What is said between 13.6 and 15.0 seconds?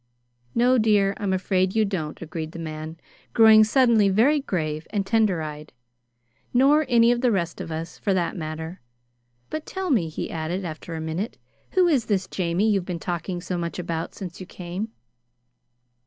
about since you came?"